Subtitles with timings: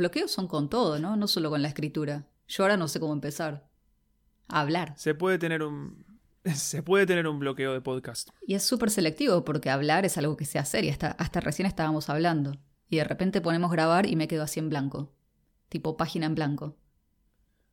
[0.00, 1.14] Los bloqueos son con todo, ¿no?
[1.16, 2.24] No solo con la escritura.
[2.48, 3.68] Yo ahora no sé cómo empezar.
[4.48, 4.94] A hablar.
[4.96, 6.06] Se puede tener un.
[6.54, 8.30] Se puede tener un bloqueo de podcast.
[8.46, 11.66] Y es súper selectivo porque hablar es algo que se hace y hasta, hasta recién
[11.66, 12.56] estábamos hablando.
[12.88, 15.12] Y de repente ponemos grabar y me quedo así en blanco.
[15.68, 16.78] Tipo página en blanco.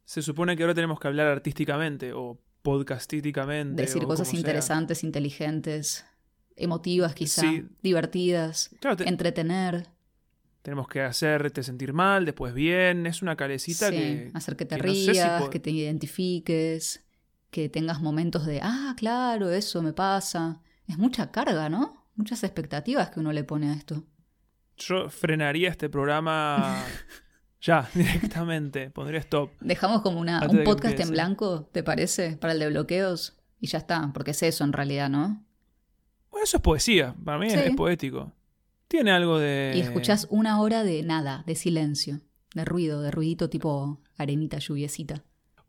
[0.03, 3.81] Se supone que ahora tenemos que hablar artísticamente o podcastísticamente.
[3.83, 4.37] Decir o cosas sea.
[4.37, 6.05] interesantes, inteligentes,
[6.57, 7.65] emotivas quizá, Sí.
[7.81, 9.87] divertidas, Claro, te- entretener.
[10.61, 13.05] Tenemos que hacerte sentir mal, después bien.
[13.05, 14.31] Es una calecita Sí, que.
[14.33, 17.05] hacer que te que no sé si rías, que te identifiques,
[17.49, 20.61] que tengas momentos de, ah, claro, eso me pasa.
[20.87, 22.05] Es mucha carga, ¿no?
[22.15, 24.03] Muchas expectativas que uno le pone a esto.
[24.77, 26.83] Yo frenaría este programa
[27.61, 28.89] ya, directamente.
[28.89, 29.51] Pondría stop.
[29.59, 32.37] Dejamos como una, un podcast en blanco, ¿te parece?
[32.37, 33.37] Para el de bloqueos.
[33.59, 35.43] Y ya está, porque es eso en realidad, ¿no?
[36.29, 37.15] Bueno, eso es poesía.
[37.23, 38.31] Para mí es poético.
[38.87, 39.73] Tiene algo de.
[39.75, 42.21] Y escuchás una hora de nada, de silencio,
[42.53, 45.23] de ruido, de ruidito tipo arenita lluviecita.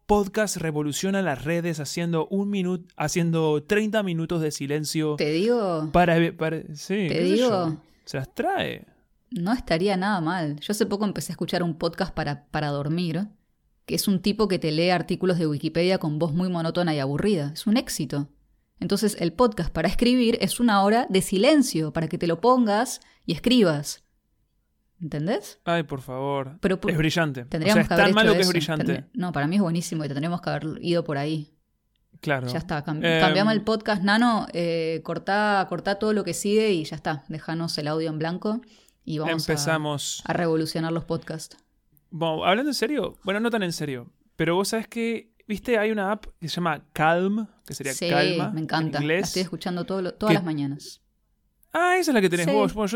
[0.06, 6.16] Podcast revoluciona las redes haciendo un minuto, haciendo 30 minutos de silencio Te digo, para,
[6.36, 7.76] para- sí, Te digo.
[8.06, 8.86] se las trae.
[9.30, 10.58] no estaría nada mal.
[10.60, 13.26] Yo hace poco empecé a escuchar un podcast para, para dormir,
[13.84, 17.00] que es un tipo que te lee artículos de Wikipedia con voz muy monótona y
[17.00, 17.50] aburrida.
[17.52, 18.28] Es un éxito.
[18.80, 23.00] Entonces el podcast para escribir es una hora de silencio, para que te lo pongas
[23.26, 24.04] y escribas.
[25.00, 25.60] ¿Entendés?
[25.64, 26.58] Ay, por favor.
[26.60, 27.44] Pero por- es brillante.
[27.44, 29.04] Tendríamos o sea, que es haber tan malo que es brillante.
[29.12, 31.52] No, para mí es buenísimo y tendríamos que haber ido por ahí.
[32.20, 32.48] Claro.
[32.48, 36.72] Ya está, cam- Em, cambiamos el podcast, Nano, eh, cortá, cortá todo lo que sigue
[36.72, 37.24] y ya está.
[37.28, 38.60] Déjanos el audio en blanco
[39.04, 39.52] y vamos a-
[40.24, 41.56] a, revolucionar los podcasts.
[42.10, 45.90] Bueno, hablando en serio, bueno, no tan en serio, pero vos sabés que, viste, hay
[45.90, 48.98] una app que se llama Calm, que sería sí, calma me encanta.
[48.98, 51.00] en La estoy escuchando todo lo- todas Que- las mañanas.
[51.72, 52.52] Ah, esa es la que tenés Sí.
[52.52, 52.72] vos.
[52.74, 52.88] Bueno,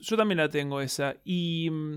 [0.00, 1.14] yo, también la tengo esa.
[1.24, 1.96] Y mm,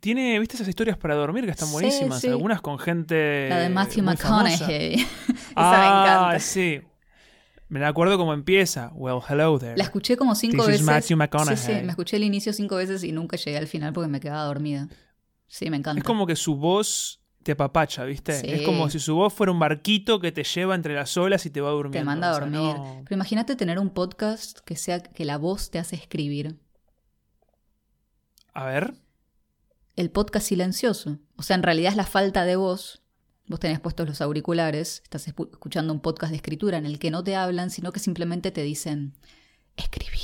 [0.00, 2.20] tiene, viste, esas historias para dormir que están buenísimas.
[2.20, 2.28] sí.
[2.28, 3.48] Algunas con gente.
[3.48, 4.02] La de Matthew.
[4.04, 4.94] McConaughey.
[4.94, 5.06] Esa
[5.56, 6.40] ah, me encanta.
[6.40, 6.80] sí.
[7.68, 8.90] Me la acuerdo cómo empieza.
[8.94, 9.76] Well, hello there.
[9.76, 10.86] La escuché como cinco This is veces.
[10.86, 11.56] Matthew sí, McConaughey.
[11.56, 14.42] sí, me escuché el inicio cinco veces y nunca llegué al final porque me quedaba
[14.44, 14.88] dormida.
[15.46, 15.98] Sí, me encanta.
[16.00, 18.34] Es como que su voz te apapacha, ¿viste?
[18.40, 18.46] Sí.
[18.50, 21.50] Es como si su voz fuera un barquito que te lleva entre las olas y
[21.50, 21.98] te va durmiendo.
[21.98, 22.60] Te manda a O sea, dormir.
[22.76, 26.58] no- Pero imagínate tener un podcast que sea que la voz te hace escribir.
[28.52, 28.94] A ver.
[29.96, 31.18] El podcast silencioso.
[31.36, 33.02] O sea, en realidad es la falta de voz.
[33.46, 37.10] Vos tenés puestos los auriculares, estás escu- escuchando un podcast de escritura en el que
[37.10, 39.14] no te hablan, sino que simplemente te dicen,
[39.76, 40.20] escribí.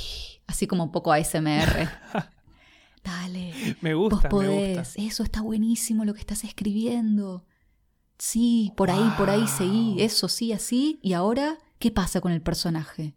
[0.47, 1.89] Así como un poco ASMR.
[3.07, 3.53] Dale.
[3.81, 5.01] Me Vos gusta, me podés, gusta.
[5.01, 7.45] eso está buenísimo lo que estás escribiendo.
[8.17, 10.99] Sí, por ahí, por ahí seguí, eso sí, así.
[11.01, 13.15] Y ahora, ¿qué pasa con el personaje?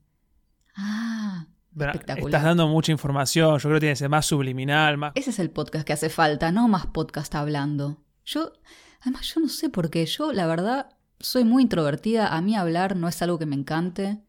[0.77, 2.29] Ah, espectacular.
[2.29, 3.59] Estás dando mucha información.
[3.59, 5.13] Yo creo que tiene que ser más subliminal, más.
[5.15, 8.05] ese es el podcast que hace falta, no más podcast hablando.
[8.25, 8.53] Yo,
[9.01, 10.07] además, yo no sé por qué.
[10.07, 12.29] Yo, la verdad, soy muy introvertida.
[12.29, 14.21] A mí hablar no es algo que me encante.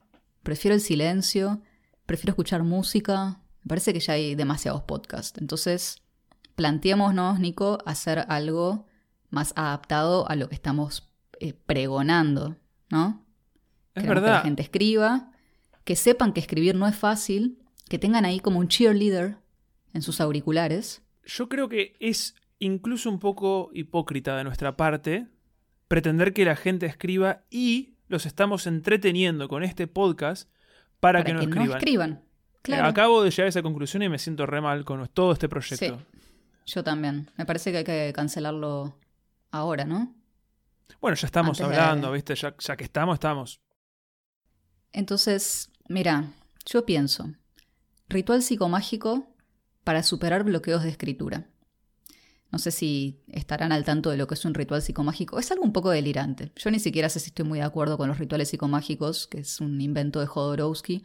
[0.41, 1.61] Prefiero el silencio,
[2.05, 3.41] prefiero escuchar música.
[3.63, 5.39] Me parece que ya hay demasiados podcasts.
[5.39, 6.01] Entonces,
[6.55, 8.85] planteémonos, Nico, hacer algo
[9.29, 12.57] más adaptado a lo que estamos eh, pregonando,
[12.89, 13.25] ¿no?
[13.95, 14.43] Es Queremos Que la verdad.
[14.43, 15.31] gente escriba,
[15.83, 19.37] que sepan que escribir no es fácil, que tengan ahí como un cheerleader
[19.93, 21.01] en sus auriculares.
[21.25, 25.27] Yo creo que es incluso un poco hipócrita de nuestra parte
[25.87, 30.49] pretender que la gente escriba y los estamos entreteniendo con este podcast
[30.99, 31.67] para, para que, no que escriban.
[31.69, 32.21] no escriban.
[32.61, 32.87] Eh, Claro.
[32.87, 35.99] Acabo de llegar a esa conclusión y me siento re mal con todo este proyecto.
[36.65, 37.29] Yo también.
[37.37, 38.95] Me parece que hay que cancelarlo
[39.49, 40.13] ahora, ¿no?
[41.01, 42.35] Bueno, ya estamos Antes de- hablando, ¿viste?
[42.35, 43.61] Ya, ya que estamos, estamos.
[44.93, 46.31] Entonces, mira,
[46.65, 47.31] yo pienso,
[48.09, 49.27] ritual psicomágico
[49.83, 51.47] para superar bloqueos de escritura.
[52.51, 55.39] No sé si estarán al tanto de lo que es un ritual psicomágico.
[55.39, 56.51] Es algo un poco delirante.
[56.57, 59.61] Yo ni siquiera sé si estoy muy de acuerdo con los rituales psicomágicos, que es
[59.61, 61.03] un invento de Jodorowsky,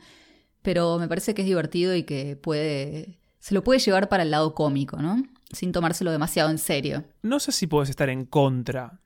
[0.66, 4.30] pero me parece que es divertido y que puede se lo puede llevar para el
[4.32, 5.22] lado cómico, ¿no?
[5.52, 7.04] Sin tomárselo demasiado en serio.
[7.22, 9.00] No sé si podés estar en contra.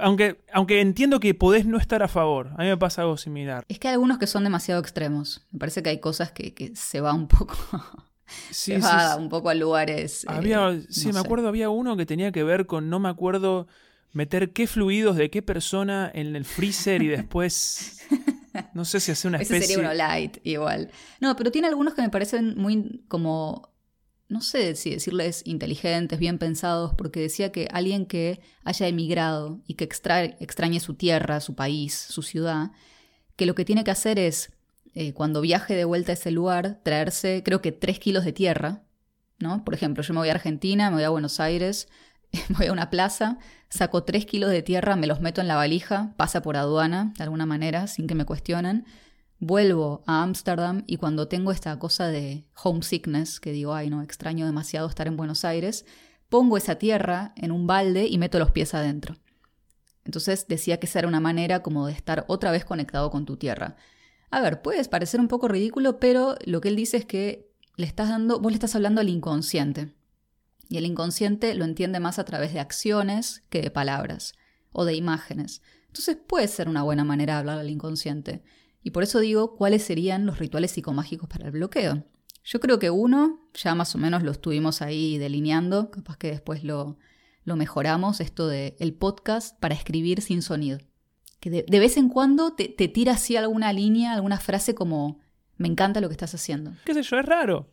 [0.00, 2.48] Aunque, aunque entiendo que podés no estar a favor.
[2.56, 3.64] A mí me pasa algo similar.
[3.68, 5.46] Es que hay algunos que son demasiado extremos.
[5.52, 7.54] Me parece que hay cosas que, que se va un poco,
[8.50, 9.20] Sí, se sí, va sí.
[9.20, 10.24] un poco a lugares.
[10.24, 11.26] eh, Había, sí, no me sé.
[11.26, 13.68] acuerdo, había uno que tenía que ver con, no me acuerdo,
[14.12, 18.00] meter qué fluidos de qué persona en el freezer y después,
[18.72, 19.76] no sé si hacer una Ese especie...
[19.76, 20.90] sería uno light, igual.
[21.20, 23.74] No, pero tiene algunos que me parecen muy como,
[24.28, 29.74] no sé si decirles inteligentes, bien pensados, porque decía que alguien que haya emigrado y
[29.74, 32.70] que extra- extrañe su tierra, su país, su ciudad,
[33.36, 34.52] que lo que tiene que hacer es,
[34.94, 38.84] eh, cuando viaje de vuelta a ese lugar, traerse, creo que tres kilos de tierra,
[39.40, 39.64] ¿no?
[39.64, 41.88] Por ejemplo, yo me voy a Argentina, me voy a Buenos Aires,
[42.50, 43.38] voy a una plaza,
[43.68, 47.24] saco tres kilos de tierra, me los meto en la valija, pasa por aduana, de
[47.24, 48.86] alguna manera, sin que me cuestionen.
[49.40, 54.46] Vuelvo a Ámsterdam y cuando tengo esta cosa de homesickness, que digo, ay, no, extraño
[54.46, 55.84] demasiado estar en Buenos Aires,
[56.28, 59.16] pongo esa tierra en un balde y meto los pies adentro.
[60.04, 63.36] Entonces decía que esa era una manera como de estar otra vez conectado con tu
[63.36, 63.76] tierra.
[64.30, 67.86] A ver, puedes parecer un poco ridículo, pero lo que él dice es que le
[67.86, 69.94] estás dando, vos le estás hablando al inconsciente.
[70.68, 74.34] Y el inconsciente lo entiende más a través de acciones que de palabras
[74.72, 75.62] o de imágenes.
[75.86, 78.42] Entonces puede ser una buena manera de hablar al inconsciente.
[78.82, 82.04] Y por eso digo cuáles serían los rituales psicomágicos para el bloqueo.
[82.44, 86.62] Yo creo que uno, ya más o menos lo estuvimos ahí delineando, capaz que después
[86.62, 86.98] lo,
[87.44, 90.78] lo mejoramos, esto de el podcast para escribir sin sonido.
[91.40, 95.20] Que de, vez en cuando te, te tira así alguna línea, alguna frase como,
[95.56, 96.72] me encanta lo que estás haciendo.
[96.84, 97.18] ¿Qué sé yo?
[97.18, 97.70] Es raro.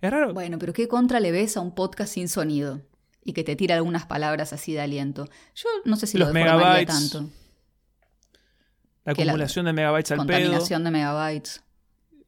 [0.00, 0.32] Es raro.
[0.32, 2.82] Bueno, pero ¿qué contra le ves a un podcast sin sonido?
[3.24, 5.28] Y que te tira algunas palabras así de aliento.
[5.54, 6.86] Yo no sé si Los lo megabytes.
[6.86, 7.30] tanto.
[9.04, 10.38] La acumulación de megabytes al pedo.
[10.38, 11.62] Contaminación de megabytes.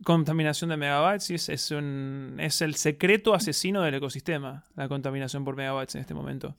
[0.03, 5.45] Contaminación de megabytes, sí, es, es, un, es el secreto asesino del ecosistema, la contaminación
[5.45, 6.57] por megabytes en este momento.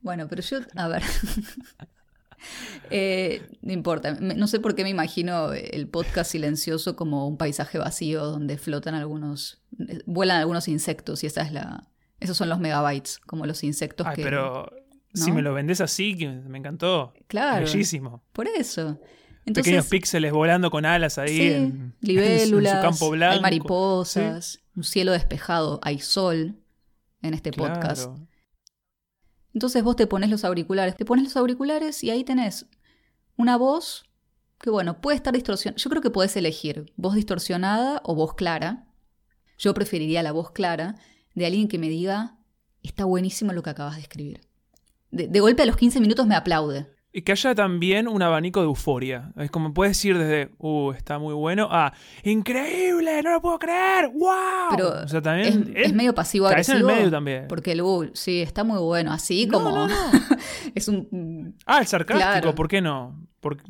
[0.00, 1.02] Bueno, pero yo, a ver.
[2.94, 7.78] Eh, no importa, no sé por qué me imagino el podcast silencioso como un paisaje
[7.78, 11.88] vacío donde flotan algunos, eh, vuelan algunos insectos y esa es la,
[12.20, 14.22] esos son los megabytes, como los insectos Ay, que...
[14.22, 14.70] pero
[15.14, 16.14] si me lo vendés así,
[16.46, 17.14] me encantó.
[17.28, 18.22] Claro, Bellísimo.
[18.34, 19.00] por eso.
[19.46, 23.34] Pequeños píxeles volando con alas ahí sí, en, en libélulas, su campo blanco.
[23.36, 26.56] hay mariposas, un cielo despejado, hay sol
[27.22, 27.74] en este Claro.
[27.74, 28.10] podcast.
[29.54, 32.66] Entonces vos te pones los auriculares, te pones los auriculares y ahí tenés
[33.36, 34.04] una voz
[34.58, 35.76] que, bueno, puede estar distorsionada.
[35.76, 38.86] Yo creo que podés elegir voz distorsionada o voz clara.
[39.58, 40.94] Yo preferiría la voz clara
[41.34, 42.38] de alguien que me diga,
[42.82, 44.40] está buenísimo lo que acabas de escribir.
[45.10, 46.88] De, de golpe a los 15 minutos me aplaude.
[47.14, 49.32] Y que haya también un abanico de euforia.
[49.36, 51.92] Es como puedes ir desde, uh, está muy bueno, a,
[52.24, 54.30] increíble, no lo puedo creer, wow.
[54.70, 56.90] Pero o sea, Es, también es medio pasivo caes en agresivo.
[56.90, 57.46] el medio también.
[57.48, 59.12] Porque el uh, sí, está muy bueno.
[59.12, 59.70] Así No, como.
[59.70, 59.94] no, no.
[60.74, 61.54] es un.
[61.66, 62.54] Ah, el sarcástico, Claro.
[62.54, 63.14] ¿por qué no?
[63.40, 63.62] Porque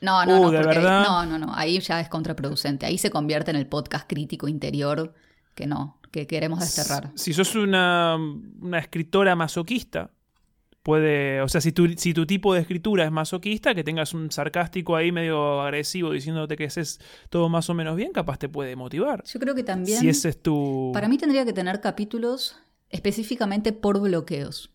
[0.00, 0.50] No, no, Uh, no.
[0.52, 1.04] ¿de ahí- verdad?
[1.06, 1.54] no, no, no.
[1.54, 2.86] Ahí ya es contraproducente.
[2.86, 5.12] Ahí se convierte en el podcast crítico interior
[5.54, 7.10] que no, que queremos desterrar.
[7.16, 8.16] si sos una,
[8.60, 10.10] una escritora masoquista,
[10.88, 14.30] puede, o sea, si tu, si tu tipo de escritura es masoquista, que tengas un
[14.30, 16.98] sarcástico ahí medio agresivo diciéndote que haces
[17.28, 19.22] todo más o menos bien, capaz te puede motivar.
[19.24, 19.98] Yo creo que también.
[20.00, 20.90] Si ese es tu...
[20.94, 22.56] Para mí tendría que tener capítulos
[22.88, 24.70] específicamente por bloqueos.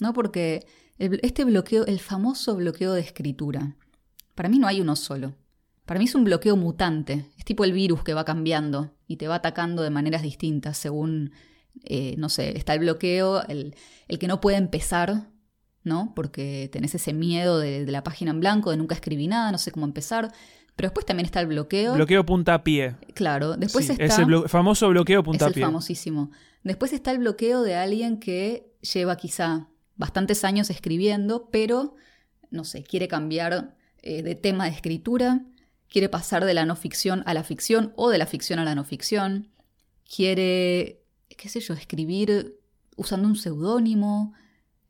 [0.00, 0.12] ¿No?
[0.12, 0.66] Porque
[0.98, 3.76] el- este bloqueo, el famoso bloqueo de escritura,
[4.34, 5.36] para mí no hay uno solo.
[5.84, 7.26] Para mí es un bloqueo mutante.
[7.38, 11.30] Es tipo el virus que va cambiando y te va atacando de maneras distintas según,
[11.84, 13.76] eh, no sé, está el bloqueo, el,
[14.08, 15.28] el que no puede empezar,
[15.86, 16.12] ¿no?
[16.14, 19.58] Porque tenés ese miedo de, de la página en blanco, de nunca escribí nada, no
[19.58, 20.32] sé cómo empezar.
[20.74, 21.94] Pero después también está el bloqueo.
[21.94, 22.96] Bloqueo punta a pie.
[23.14, 24.04] claro, después Sí, está...
[24.04, 26.30] Ese blo- famoso bloqueo punta Es el famosísimo.
[26.64, 31.94] Después está el bloqueo de alguien que lleva quizá bastantes años escribiendo, pero,
[32.50, 35.44] no sé, quiere cambiar eh, de tema de escritura,
[35.88, 38.74] quiere pasar de la no ficción a la ficción o de la ficción a la
[38.74, 39.48] no ficción,
[40.14, 41.00] quiere,
[41.36, 42.58] qué sé yo, escribir
[42.96, 44.34] usando un seudónimo.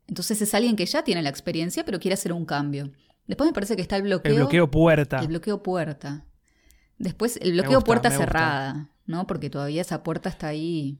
[0.07, 2.91] Entonces es alguien que ya tiene la experiencia, pero quiere hacer un cambio.
[3.27, 4.31] Después me parece que está el bloqueo.
[4.31, 5.19] El bloqueo puerta.
[5.19, 6.25] El bloqueo puerta.
[6.97, 9.27] Después el bloqueo gusta, puerta cerrada, ¿no?
[9.27, 10.97] Porque todavía esa puerta está ahí,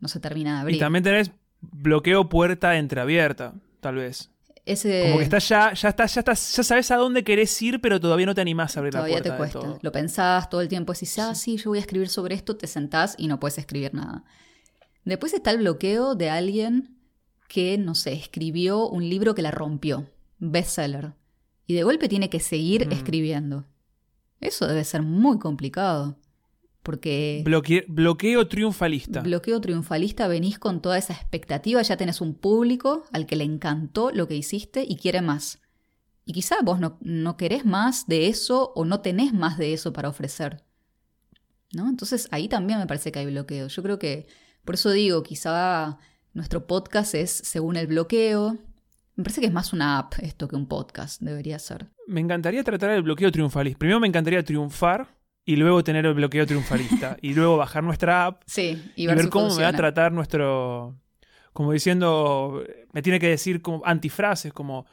[0.00, 0.76] no se termina de abrir.
[0.76, 1.30] Y también tenés
[1.60, 4.30] bloqueo puerta entreabierta, tal vez.
[4.64, 7.80] Ese Como que estás ya, ya estás, ya estás, ya sabes a dónde querés ir,
[7.80, 9.44] pero todavía no te animás a abrir todavía la te puerta.
[9.44, 9.72] del cuesta.
[9.72, 9.78] todo.
[9.82, 12.66] Lo pensás todo el tiempo, decís, ah, sí, yo voy a escribir sobre esto, te
[12.66, 14.24] sentás y no puedes escribir nada.
[15.04, 16.96] Después está el bloqueo de alguien
[17.52, 21.12] que, no sé, escribió un libro que la rompió, bestseller,
[21.66, 22.92] y de golpe tiene que seguir Mm.
[22.92, 23.66] escribiendo.
[24.40, 26.16] Eso debe ser muy complicado,
[26.82, 27.42] porque...
[27.44, 29.20] Bloque- bloqueo triunfalista.
[29.20, 34.10] Bloqueo triunfalista, venís con toda esa expectativa, ya tenés un público al que le encantó
[34.12, 35.60] lo que hiciste y quiere más.
[36.24, 39.92] Y quizá vos no, no querés más de eso o no tenés más de eso
[39.92, 40.64] para ofrecer.
[41.74, 41.88] ¿No?
[41.88, 43.68] Entonces ahí también me parece que hay bloqueo.
[43.68, 44.26] Yo creo que,
[44.64, 45.98] por eso digo, quizá
[46.34, 48.58] nuestro podcast es según el bloqueo.
[49.16, 51.88] Me parece que es más una app esto que un podcast, debería ser.
[52.06, 53.78] Me encantaría tratar el bloqueo triunfalista.
[53.78, 57.16] Primero me encantaría triunfar y luego tener el bloqueo triunfalista.
[57.22, 60.12] y luego bajar nuestra app Sí, y y ver, ver cómo me va a tratar
[60.12, 60.98] nuestro.
[61.52, 62.64] Como diciendo.
[62.92, 64.86] Me tiene que decir como antifrases como.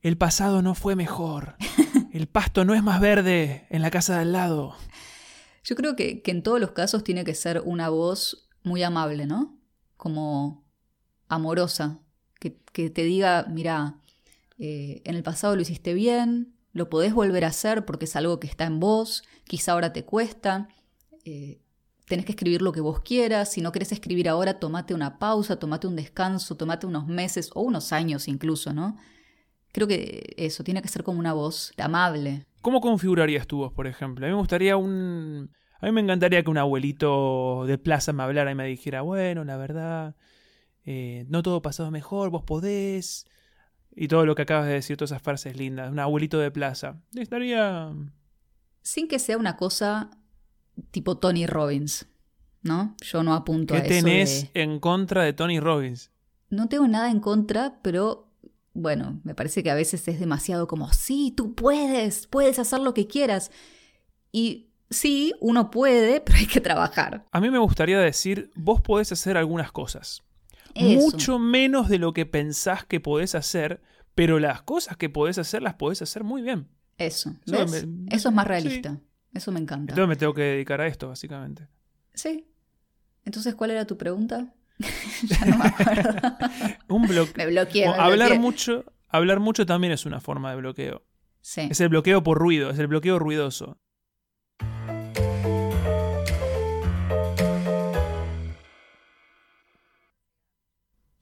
[0.00, 1.56] El pasado no fue mejor.
[2.12, 4.74] El pasto no es más verde en la casa de al lado.
[5.64, 9.26] Yo creo que, que en todos los casos tiene que ser una voz muy amable,
[9.26, 9.58] ¿no?
[9.96, 10.65] Como
[11.28, 12.00] amorosa,
[12.38, 14.00] que te diga, mira,
[14.58, 18.40] eh, en el pasado lo hiciste bien, lo podés volver a hacer porque es algo
[18.40, 20.68] que está en vos, quizá ahora te cuesta,
[21.24, 21.60] eh,
[22.06, 25.58] tenés que escribir lo que vos quieras, si no querés escribir ahora, tomate una pausa,
[25.58, 28.96] tomate un descanso, tomate unos meses o unos años incluso, ¿no?
[29.72, 32.46] Creo que eso, tiene que ser como una voz amable.
[32.62, 34.24] ¿Cómo configurarías tu voz, por ejemplo?
[34.24, 35.50] A mí me gustaría un...
[35.78, 39.44] A mí me encantaría que un abuelito de plaza me hablara y me dijera, bueno,
[39.44, 40.16] la verdad,
[40.86, 43.26] eh, no todo pasado mejor, vos podés.
[43.94, 45.90] Y todo lo que acabas de decir, todas esas frases lindas.
[45.90, 47.00] Un abuelito de plaza.
[47.14, 47.92] Estaría...
[48.82, 50.10] Sin que sea una cosa
[50.90, 52.06] tipo Tony Robbins,
[52.62, 52.94] ¿no?
[53.02, 53.88] Yo no apunto a eso.
[53.88, 56.10] ¿Qué tenés en contra de Tony Robbins?
[56.50, 58.28] No tengo nada en contra, pero
[58.74, 62.94] bueno, me parece que a veces es demasiado como, sí, tú puedes, puedes hacer lo
[62.94, 63.50] que quieras.
[64.30, 67.26] Y sí, uno puede, pero hay que trabajar.
[67.32, 70.22] A mí me gustaría decir, vos podés hacer algunas cosas.
[70.78, 73.80] Mucho menos de lo que pensás que podés hacer,
[74.14, 76.68] pero las cosas que podés hacer las podés hacer muy bien.
[76.98, 77.86] Eso, ¿ves?
[78.10, 78.98] Eso es más realista.
[79.32, 79.92] Eso me encanta.
[79.92, 81.68] Entonces me tengo que dedicar a esto, básicamente.
[82.14, 82.46] Sí.
[83.24, 84.54] Entonces, ¿cuál era tu pregunta?
[85.22, 86.12] ya no me acuerdo.
[86.88, 87.34] Un bloqueo.
[87.36, 87.86] me bloqueé.
[87.86, 91.04] hablar mucho, hablar mucho también es una forma de bloqueo.
[91.42, 91.68] Sí.
[91.70, 93.78] Es el bloqueo por ruido, es el bloqueo ruidoso.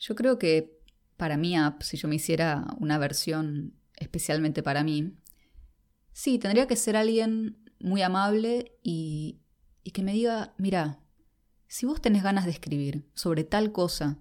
[0.07, 0.79] Yo creo que
[1.17, 5.15] para mi app, si yo me hiciera una versión especialmente para mí,
[6.13, 9.41] sí, tendría que ser alguien muy amable y,
[9.95, 11.01] que me diga, mira,
[11.69, 14.19] si vos tenés ganas de escribir sobre tal cosa,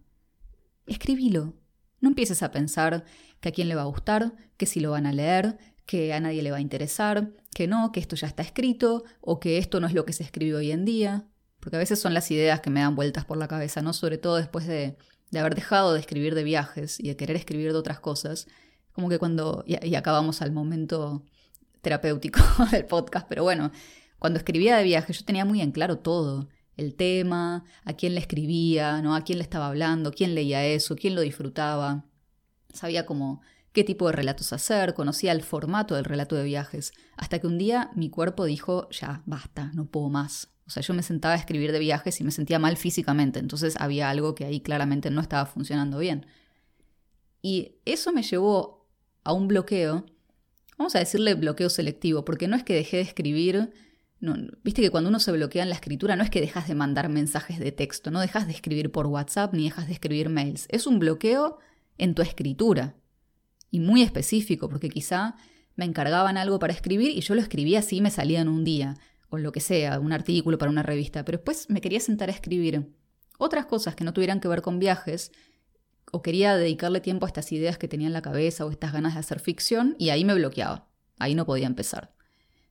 [0.87, 1.53] escribilo.
[1.99, 3.03] No empieces a pensar
[3.41, 6.21] que a quién le va a gustar, que si lo van a leer, que a
[6.21, 9.81] nadie le va a interesar, que no, que esto ya está escrito o que esto
[9.81, 11.27] no es lo que se escribe hoy en día.
[11.59, 13.91] Porque a veces son las ideas que me dan vueltas por la cabeza, ¿no?
[13.91, 14.97] Sobre todo después de,
[15.33, 18.47] de haber dejado de escribir de viajes y de querer escribir de otras cosas.
[18.93, 19.63] Como que cuando.
[19.65, 21.23] y acabamos al momento
[21.81, 22.39] terapéutico
[22.71, 23.71] del podcast, pero bueno,
[24.19, 26.47] cuando escribía de viaje yo tenía muy en claro todo,
[26.77, 29.15] el tema, a quién le escribía, ¿no?
[29.15, 32.05] a quién le estaba hablando, quién leía eso, quién lo disfrutaba.
[32.71, 33.41] Sabía como
[33.73, 37.57] qué tipo de relatos hacer, conocía el formato del relato de viajes, hasta que un
[37.57, 40.52] día mi cuerpo dijo, ya, basta, no puedo más.
[40.65, 43.75] O sea, yo me sentaba a escribir de viajes y me sentía mal físicamente, entonces
[43.79, 46.25] había algo que ahí claramente no estaba funcionando bien.
[47.41, 48.87] Y eso me llevó
[49.23, 50.05] a un bloqueo
[50.77, 53.71] Vamos a decirle bloqueo selectivo, porque no es que dejé de escribir.
[54.63, 57.09] Viste que cuando uno se bloquea en la escritura no es que dejas de mandar
[57.09, 60.67] mensajes de texto, no dejas de escribir por WhatsApp ni dejas de escribir mails.
[60.69, 61.59] Es un bloqueo
[61.97, 62.95] en tu escritura.
[63.69, 65.35] Y muy específico, porque quizá
[65.75, 68.63] me encargaban algo para escribir y yo lo escribía así y me salía en un
[68.63, 68.95] día,
[69.33, 72.33] o lo que sea, un artículo para una revista, pero después me quería sentar a
[72.33, 72.93] escribir
[73.39, 75.31] otras cosas que no tuvieran que ver con viajes
[76.11, 79.15] o quería dedicarle tiempo a estas ideas que tenía en la cabeza o estas ganas
[79.15, 80.87] de hacer ficción y ahí me bloqueaba,
[81.17, 82.13] ahí no podía empezar.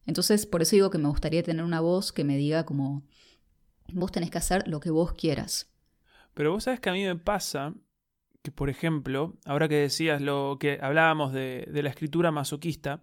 [0.06, 3.02] Entonces, por eso digo que me gustaría tener una voz que me diga como,
[3.92, 5.68] vos tenés que hacer lo que vos quieras.
[6.32, 7.74] Pero vos sabes que a mí me pasa
[8.44, 13.02] que, por ejemplo, ahora que decías lo que hablábamos de, de la escritura masoquista,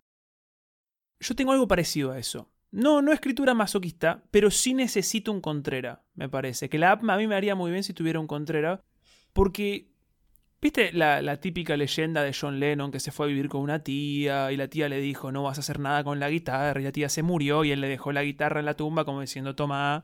[1.20, 2.50] yo tengo algo parecido a eso.
[2.72, 6.70] No, no escritura masoquista, pero sí necesito un contrera, me parece.
[6.70, 8.84] Que la app a mí me haría muy bien si tuviera un contrera,
[9.34, 9.90] porque
[10.62, 14.52] ¿Viste la, típica leyenda de John Lennon que se fue a vivir con una tía
[14.52, 16.92] y la tía le dijo no vas a hacer nada con la guitarra y la
[16.92, 20.04] tía se murió y él le dejó la guitarra en la tumba como diciendo toma,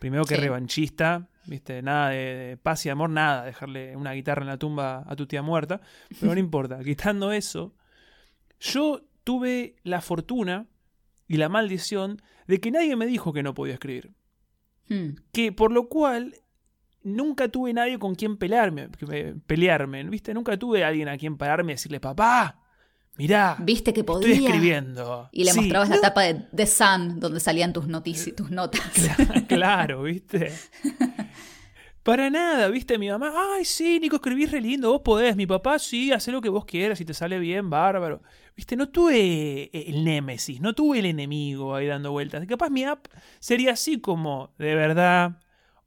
[0.00, 1.82] primero que revanchista, ¿viste?
[1.82, 5.40] Nada de, paz y amor, nada, dejarle una guitarra en la tumba a tu tía
[5.40, 5.80] muerta,
[6.18, 7.76] pero no importa, quitando eso,
[8.58, 10.66] yo tuve la fortuna
[11.28, 14.12] y la maldición de que nadie me dijo que no podía escribir.
[14.88, 15.10] Hmm.
[15.32, 16.34] Que por lo cual
[17.02, 18.88] nunca tuve nadie con quien pelearme,
[19.46, 20.34] pelearme, ¿viste?
[20.34, 22.60] Nunca tuve alguien a quien pararme y decirle, papá,
[23.16, 24.32] mirá, viste que podía.
[24.32, 25.28] Estoy escribiendo.
[25.32, 28.82] Y le mostrabas la tapa de The Sun, donde salían tus, noticias, tus notas.
[29.48, 30.52] Claro, ¿viste?
[32.02, 32.98] Para nada, ¿viste?
[32.98, 35.36] Mi mamá, ay, sí, Nico, escribís re lindo, vos podés.
[35.36, 38.22] Mi papá, sí, hace lo que vos quieras, y te sale bien, bárbaro.
[38.56, 38.74] ¿Viste?
[38.74, 42.44] No tuve el némesis, no tuve el enemigo ahí dando vueltas.
[42.46, 43.06] Capaz mi app
[43.38, 45.38] sería así como, de verdad,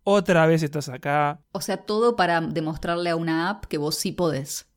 [0.03, 1.41] otra vez estás acá.
[1.51, 4.69] O sea, todo para demostrarle a una app que vos sí podés.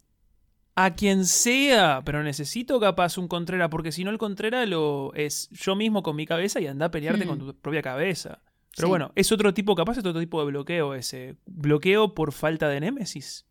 [0.75, 5.49] A quien sea, pero necesito capaz un Contrera, porque si no el Contrera lo es
[5.51, 7.47] yo mismo con mi cabeza y anda a pelearte con hmm.
[7.47, 8.41] tu propia cabeza.
[8.77, 11.37] Pero bueno, es otro tipo, capaz es otro tipo de bloqueo ese.
[11.47, 13.47] Bloqueo por falta de némesis.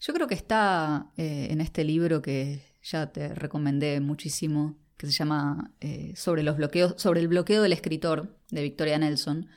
[0.00, 5.12] Yo creo que está eh, en este libro que ya te recomendé muchísimo, que se
[5.12, 9.48] llama eh, sobre los bloqueos, sobre el bloqueo del escritor de Victoria Nelson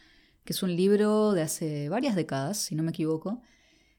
[0.43, 3.41] que es un libro de hace varias décadas, si no me equivoco,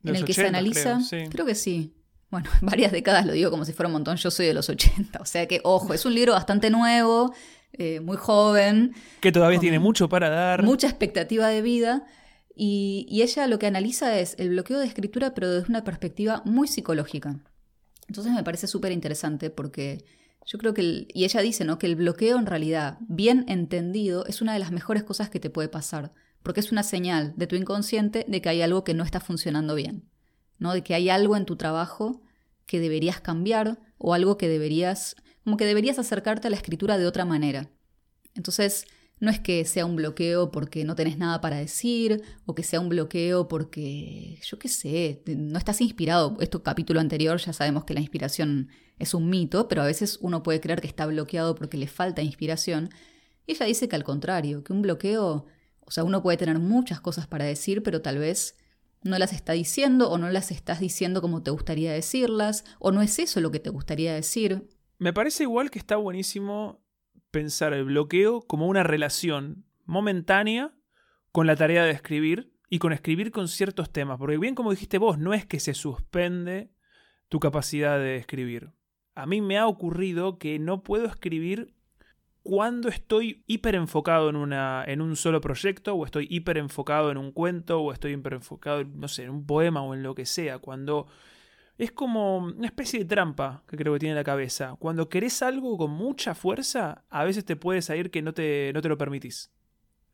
[0.05, 1.47] en el que se analiza, creo.
[1.47, 1.95] que sí,
[2.31, 5.21] bueno, varias décadas lo digo como si fuera un montón, yo soy de los 80,
[5.21, 7.33] o sea que, ojo, es un libro bastante nuevo,
[7.73, 8.95] eh, muy joven.
[9.21, 10.63] Que todavía tiene mucho para dar.
[10.63, 12.07] Mucha expectativa de vida.
[12.55, 16.43] Y, y, ella lo que analiza es el bloqueo de escritura, pero desde una perspectiva
[16.45, 17.41] muy psicológica.
[18.09, 20.05] Entonces me parece súper interesante porque
[20.47, 21.79] yo creo que, y ella dice, ¿no?
[21.79, 25.51] Que el bloqueo en realidad, bien entendido, es una de las mejores cosas que te
[25.51, 26.13] puede pasar,
[26.43, 29.75] porque es una señal de tu inconsciente de que hay algo que no está funcionando
[29.75, 30.09] bien,
[30.59, 30.73] ¿no?
[30.73, 32.23] De que hay algo en tu trabajo
[32.67, 37.07] que deberías cambiar o algo que deberías, como que deberías acercarte a la escritura de
[37.07, 37.71] otra manera.
[38.35, 38.87] Entonces,
[39.23, 42.81] no es que sea un bloqueo porque no tenés nada para decir o que sea
[42.81, 46.37] un bloqueo porque, yo qué sé, no estás inspirado.
[46.41, 48.69] Esto capítulo anterior ya sabemos que la inspiración
[48.99, 52.21] es un mito, pero a veces uno puede creer que está bloqueado porque le falta
[52.21, 52.91] inspiración.
[53.47, 55.47] Y ella dice que al contrario, que un bloqueo,
[55.81, 58.57] o sea, uno puede tener muchas cosas para decir, pero tal vez
[59.05, 63.03] no las está diciendo o no las estás diciendo como te gustaría decirlas, o no
[63.03, 64.69] es eso lo que te gustaría decir.
[65.03, 66.81] Me parece igual que está buenísimo
[67.33, 70.77] pensar el bloqueo como una relación momentánea
[71.33, 74.17] con la tarea de escribir y con escribir con ciertos temas.
[74.17, 76.71] Porque bien como dijiste vos, no es que se suspende
[77.29, 78.71] tu capacidad de escribir.
[79.17, 81.75] A mí me ha ocurrido que no puedo escribir
[82.45, 87.17] cuando estoy hiper enfocado en, una, en un solo proyecto, o estoy hiper enfocado en
[87.17, 90.27] un cuento, o estoy hiper enfocado, no sé, en un poema o en lo que
[90.27, 90.61] sea.
[90.61, 91.09] Cuando
[91.85, 94.77] es como una especie de trampa que creo que tiene la cabeza.
[94.79, 98.83] Cuando querés algo con mucha fuerza, a veces te puede salir que no te, no
[98.83, 99.51] te lo permitís.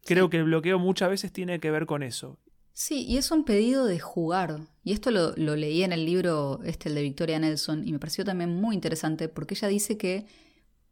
[0.04, 2.38] Creo que el bloqueo muchas veces tiene que ver con eso.
[2.72, 4.61] Sí, y es un pedido de jugar.
[4.85, 7.98] Y esto lo, lo, leí en el libro este, el de Victoria Nelson, y me
[7.98, 10.26] pareció también muy interesante porque ella dice que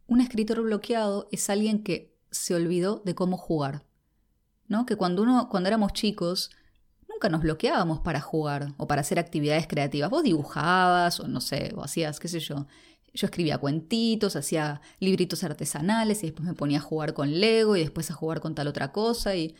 [0.05, 3.85] un escritor bloqueado es alguien que se olvidó de cómo jugar.
[4.67, 4.85] ¿No?
[4.85, 6.51] Que cuando uno, cuando éramos chicos,
[7.17, 10.11] nunca nos bloqueábamos para jugar o para hacer actividades creativas.
[10.11, 12.67] Vos dibujabas o no sé, o hacías, qué sé yo.
[13.11, 17.79] Yo escribía cuentitos, hacía libritos artesanales y después me ponía a jugar con Lego y
[17.79, 19.55] después a jugar con tal otra cosa y,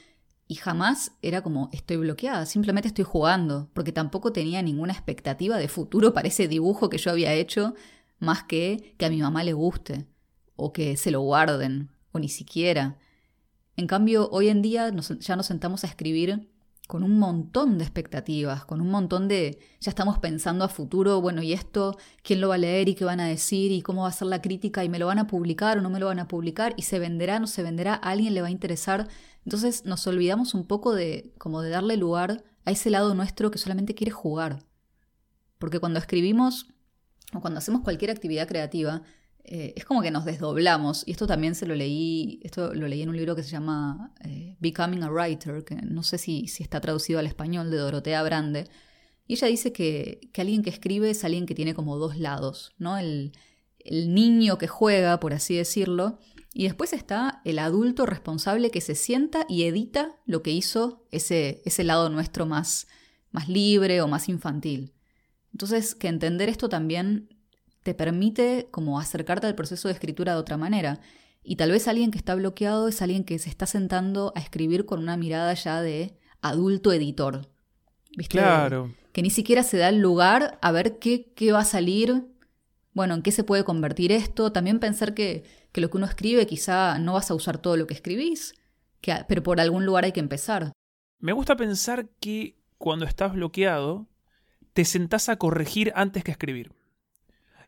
[0.48, 5.68] y jamás era como estoy bloqueada, simplemente estoy jugando, porque tampoco tenía ninguna expectativa de
[5.68, 7.74] futuro para ese dibujo que yo había hecho,
[8.20, 10.06] más que que a mi mamá le guste
[10.56, 13.00] o que se lo guarden o ni siquiera.
[13.76, 16.48] En cambio, hoy en día ya nos sentamos a escribir
[16.88, 21.44] con un montón de expectativas, con un montón de, ya estamos pensando a futuro, bueno,
[21.44, 24.08] ¿y esto quién lo va a leer y qué van a decir y cómo va
[24.08, 26.20] a ser la crítica y me lo van a publicar o no me lo van
[26.20, 29.10] a publicar y se venderá, no se venderá, a alguien le va a interesar?
[29.44, 33.58] Entonces nos olvidamos un poco de como de darle lugar a ese lado nuestro que
[33.58, 34.64] solamente quiere jugar.
[35.60, 36.68] Porque cuando escribimos
[37.34, 39.02] o cuando hacemos cualquier actividad creativa,
[39.50, 43.02] eh, es como que nos desdoblamos, y esto también se lo leí, esto lo leí
[43.02, 46.64] en un libro que se llama eh, Becoming a Writer, que no sé si, si,
[46.64, 48.68] está traducido al español, de Dorotea Brande,
[49.26, 52.74] y ella dice que, que, alguien que escribe es alguien que tiene como dos lados,
[52.78, 52.98] ¿no?
[52.98, 53.32] El,
[53.80, 56.20] el niño que juega, por así decirlo,
[56.54, 61.62] y después está el adulto responsable que se sienta y edita lo que hizo ese,
[61.64, 62.88] ese lado nuestro más,
[63.32, 64.94] más libre o más infantil.
[65.54, 67.37] Entonces, que entender esto también
[67.88, 71.00] te permite como acercarte al proceso de escritura de otra manera.
[71.42, 74.86] Y tal vez alguien que está bloqueado es alguien que se está sentando a escribir
[74.86, 77.48] con una mirada ya de adulto editor.
[78.18, 78.40] ¿Viste?
[78.40, 78.94] Claro.
[79.14, 82.28] Que ni siquiera se da el lugar a ver qué, qué va a salir,
[82.92, 84.52] bueno, en qué se puede convertir esto.
[84.52, 87.88] También pensar que, que lo que uno escribe quizá no vas a usar todo lo
[87.88, 88.54] que escribís,
[89.00, 90.74] que, pero por algún lugar hay que empezar.
[91.20, 94.10] Me gusta pensar que cuando estás bloqueado,
[94.74, 96.74] te sentás a corregir antes que escribir.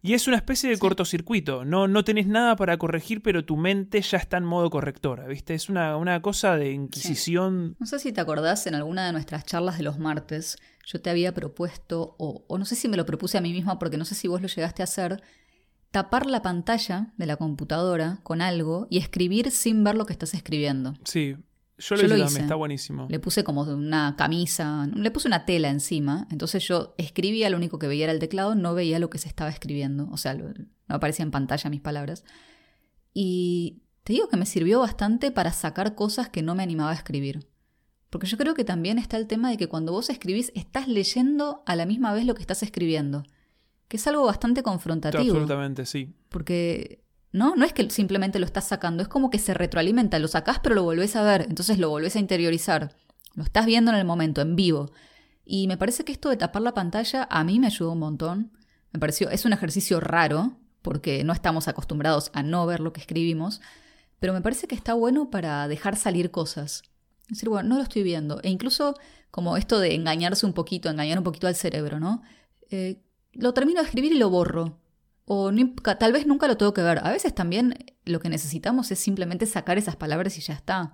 [0.01, 1.65] Y es una especie de cortocircuito.
[1.65, 5.53] No, no tenés nada para corregir, pero tu mente ya está en modo correctora, ¿viste?
[5.53, 7.75] Es una, una cosa de inquisición.
[7.79, 11.09] No sé si te acordás en alguna de nuestras charlas de los martes, yo te
[11.09, 14.05] había propuesto, o, o no sé si me lo propuse a mí misma, porque no
[14.05, 15.21] sé si vos lo llegaste a hacer,
[15.91, 20.33] tapar la pantalla de la computadora con algo y escribir sin ver lo que estás
[20.33, 20.93] escribiendo.
[21.03, 21.35] Sí,
[21.79, 23.07] yo lo, hice, está buenísimo.
[23.09, 27.79] Le puse como una camisa, le puse una tela encima, entonces yo escribía, lo único
[27.79, 30.53] que veía era el teclado, no veía lo que se estaba escribiendo, o sea, no
[30.87, 32.25] aparecía en pantalla mis palabras.
[33.13, 36.95] Y te digo que me sirvió bastante para sacar cosas que no me animaba a
[36.95, 37.47] escribir.
[38.09, 41.63] Porque yo creo que también está el tema de que cuando vos escribís estás leyendo
[41.65, 43.23] a la misma vez lo que estás escribiendo,
[43.87, 45.21] que es algo bastante confrontativo.
[45.21, 46.13] Absolutamente, sí.
[46.29, 47.55] Porque ¿no?
[47.55, 50.75] No es que simplemente lo estás sacando, es como que se retroalimenta, lo sacás pero
[50.75, 52.95] lo volvés a ver, entonces lo volvés a interiorizar.
[53.35, 54.91] Lo estás viendo en el momento, en vivo.
[55.45, 58.51] Y me parece que esto de tapar la pantalla a mí me ayudó un montón.
[58.91, 63.01] Me pareció, es un ejercicio raro, porque no estamos acostumbrados a no ver lo que
[63.01, 63.61] escribimos,
[64.19, 66.83] pero me parece que está bueno para dejar salir cosas.
[67.23, 68.41] Es decir, bueno, no lo estoy viendo.
[68.43, 68.95] E incluso
[69.31, 72.23] como esto de engañarse un poquito, engañar un poquito al cerebro, ¿no?
[72.71, 73.01] Eh,
[73.33, 74.78] lo termino de escribir y lo borro.
[75.31, 75.51] O
[75.99, 77.05] tal vez nunca lo tengo que ver.
[77.05, 80.93] A veces también lo que necesitamos es simplemente sacar esas palabras y ya está.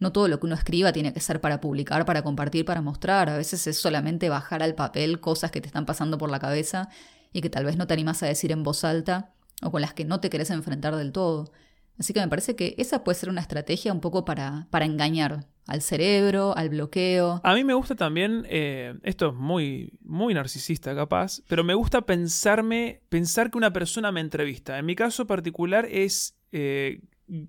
[0.00, 3.30] No todo lo que uno escriba tiene que ser para publicar, para compartir, para mostrar.
[3.30, 6.88] A veces es solamente bajar al papel cosas que te están pasando por la cabeza
[7.32, 9.94] y que tal vez no te animas a decir en voz alta o con las
[9.94, 11.52] que no te querés enfrentar del todo.
[11.96, 15.46] Así que me parece que esa puede ser una estrategia un poco para, para engañar
[15.66, 17.40] al cerebro, al bloqueo.
[17.42, 22.02] A mí me gusta también, eh, esto es muy, muy narcisista capaz, pero me gusta
[22.02, 24.78] pensarme, pensar que una persona me entrevista.
[24.78, 27.00] En mi caso particular es eh,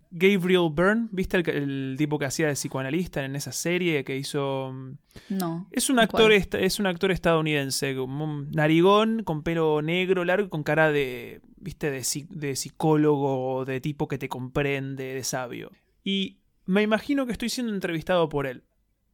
[0.10, 4.72] Gabriel Byrne, ¿viste el, tipo que hacía de psicoanalista en esa serie que hizo?
[4.74, 4.98] Mm,
[5.30, 5.68] no.
[5.72, 10.92] Es un actor, es un actor estadounidense, un narigón, con pelo negro, largo, con cara
[10.92, 11.92] de, ¿viste?
[11.92, 15.72] De, de psicólogo, de tipo que te comprende, de sabio.
[16.04, 18.64] Y me imagino que estoy siendo entrevistado por él.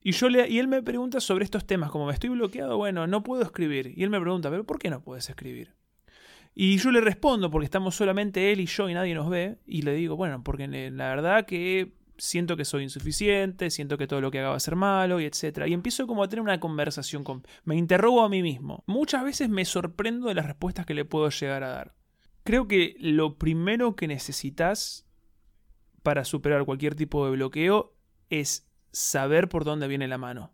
[0.02, 3.08] Y, yo le, y él me pregunta sobre estos temas, como me estoy bloqueado, bueno,
[3.08, 3.94] no puedo escribir.
[3.96, 5.74] Y él me pregunta, pero ¿por qué no puedes escribir?
[6.54, 9.84] Y yo le respondo, porque estamos solamente él y yo y nadie nos ve, y
[9.84, 14.30] le digo, bueno, porque la verdad que siento que soy insuficiente, siento que todo lo
[14.30, 15.68] que haga va a ser malo, y etc.
[15.68, 17.44] Y empiezo como a tener una conversación con...
[17.63, 18.84] Me interrogo a mí mismo.
[18.88, 21.96] Muchas veces me sorprendo de las respuestas que le puedo llegar a dar.
[22.44, 25.08] Creo que lo primero que necesitas
[26.04, 27.96] para superar cualquier tipo de bloqueo
[28.30, 30.54] es saber por dónde viene la mano.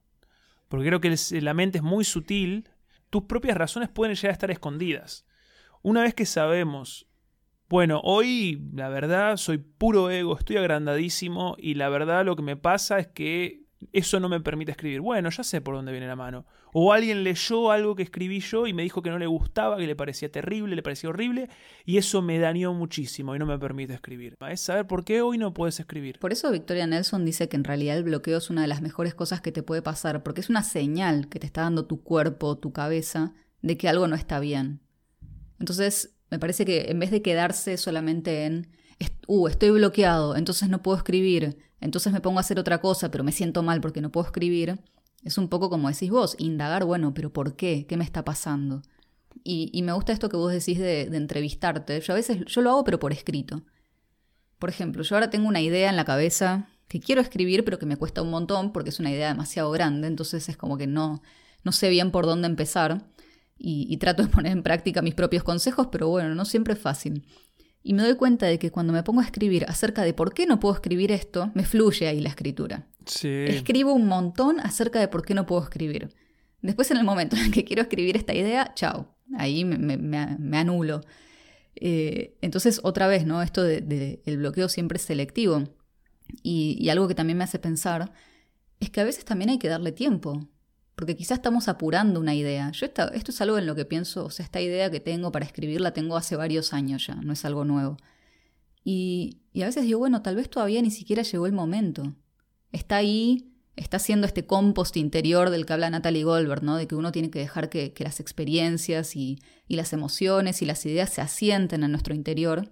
[0.68, 2.70] Porque creo que la mente es muy sutil,
[3.10, 5.26] tus propias razones pueden llegar a estar escondidas.
[5.82, 7.08] Una vez que sabemos,
[7.68, 12.56] bueno, hoy la verdad soy puro ego, estoy agrandadísimo y la verdad lo que me
[12.56, 15.02] pasa es que eso no me permite escribir.
[15.02, 16.46] Bueno, ya sé por dónde viene la mano.
[16.74, 19.88] O alguien leyó algo que escribí yo y me dijo que no le gustaba, que
[19.88, 21.50] le parecía terrible, le parecía horrible,
[21.86, 24.36] y eso me dañó muchísimo y no me permite escribir.
[24.50, 26.20] Es saber por qué hoy no puedes escribir.
[26.20, 29.16] Por eso Victoria Nelson dice que en realidad el bloqueo es una de las mejores
[29.16, 32.58] cosas que te puede pasar, porque es una señal que te está dando tu cuerpo,
[32.58, 34.82] tu cabeza, de que algo no está bien.
[35.60, 38.70] Entonces, me parece que en vez de quedarse solamente en,
[39.28, 43.24] uh, estoy bloqueado, entonces no puedo escribir, entonces me pongo a hacer otra cosa, pero
[43.24, 44.80] me siento mal porque no puedo escribir,
[45.24, 47.86] es un poco como decís vos, indagar, bueno, pero ¿por qué?
[47.88, 48.82] ¿Qué me está pasando?
[49.44, 52.02] Y, me gusta esto que vos decís de, de, entrevistarte.
[52.02, 53.64] Yo a veces, yo lo hago, pero por escrito.
[54.60, 57.86] Por ejemplo, yo ahora tengo una idea en la cabeza que quiero escribir, pero que
[57.86, 61.22] me cuesta un montón porque es una idea demasiado grande, entonces es como que no,
[61.64, 63.06] no sé bien por dónde empezar
[63.62, 67.26] y, trato de poner en práctica mis propios consejos, pero bueno, no siempre es fácil.
[67.82, 70.46] Y me doy cuenta de que cuando me pongo a escribir acerca de por qué
[70.46, 72.88] no puedo escribir esto, me fluye ahí la escritura.
[73.48, 76.14] Escribo un montón acerca de por qué no puedo escribir.
[76.62, 81.02] Después en el momento en que quiero escribir esta idea, chao, ahí me, anulo.
[81.76, 83.42] Eh, entonces, otra vez, ¿no?
[83.42, 85.64] Esto del de, el bloqueo siempre es selectivo.
[86.44, 88.12] Y, y algo que también me hace pensar
[88.80, 90.48] es que a veces también hay que darle tiempo
[91.00, 92.72] porque quizás estamos apurando una idea.
[92.72, 95.46] Yo esto es algo en lo que pienso, o sea, esta idea que tengo para
[95.46, 97.96] escribir la tengo hace varios años ya, no es algo nuevo.
[98.84, 102.18] Y, y a veces digo, bueno, tal vez todavía ni siquiera llegó el momento.
[102.74, 106.76] Está ahí, está haciendo este compost interior del que habla Natalie Goldberg, ¿no?
[106.76, 110.66] De que uno tiene que dejar que, que las experiencias y, y las emociones y
[110.66, 112.70] las ideas se asienten en nuestro interior.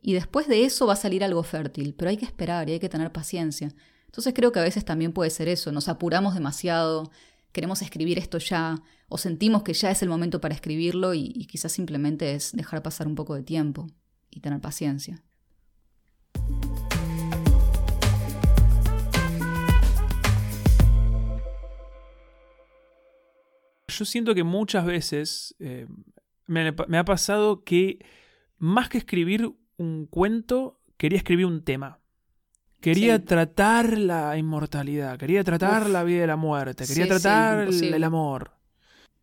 [0.00, 2.78] Y después de eso va a salir algo fértil, pero hay que esperar y hay
[2.78, 3.74] que tener paciencia.
[4.06, 7.10] Entonces creo que a veces también puede ser eso, nos apuramos demasiado,
[7.54, 11.70] queremos escribir esto ya o sentimos que ya es el momento para escribirlo y, quizás
[11.70, 13.86] simplemente es dejar pasar un poco de tiempo
[14.28, 15.22] y tener paciencia.
[23.86, 25.86] Yo siento que muchas veces eh,
[26.46, 28.04] me, ha pasado que
[28.58, 32.00] más que escribir un cuento, quería escribir un tema.
[32.84, 38.52] Quería tratar la inmortalidad, quería tratar la vida y la muerte, quería tratar el, amor.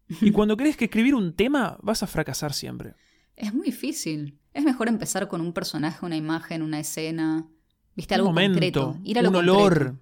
[0.19, 2.95] Y cuando crees que escribir un tema, vas a fracasar siempre.
[3.35, 4.39] Es muy difícil.
[4.51, 7.47] Es mejor empezar con un personaje, una imagen, una escena.
[7.95, 8.15] ¿Viste?
[8.15, 8.97] Algo concreto.
[9.03, 9.95] Ir a lo un olor.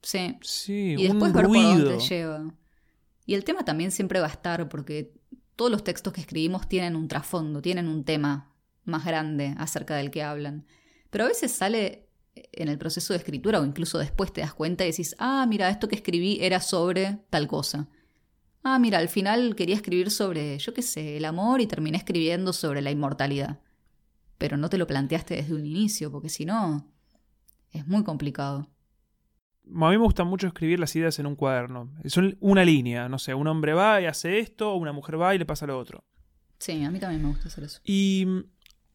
[0.00, 0.36] Sí.
[0.40, 1.62] Sí, y después un ver ruido.
[1.62, 2.54] por dónde te lleva.
[3.26, 5.12] Y el tema también siempre va a estar, porque
[5.54, 8.52] todos los textos que escribimos tienen un trasfondo, tienen un tema
[8.84, 10.66] más grande acerca del que hablan.
[11.10, 14.84] Pero a veces sale en el proceso de escritura o incluso después te das cuenta
[14.84, 17.88] y decís, ah, mira, esto que escribí era sobre tal cosa.
[18.62, 22.52] Ah, mira, al final quería escribir sobre, yo qué sé, el amor y terminé escribiendo
[22.52, 23.60] sobre la inmortalidad.
[24.38, 26.88] Pero no te lo planteaste desde un inicio, porque si no,
[27.72, 28.68] es muy complicado.
[29.66, 31.92] A mí me gusta mucho escribir las ideas en un cuaderno.
[32.02, 35.38] Es una línea, no sé, un hombre va y hace esto, una mujer va y
[35.38, 36.04] le pasa lo otro.
[36.58, 37.80] Sí, a mí también me gusta hacer eso.
[37.84, 38.26] Y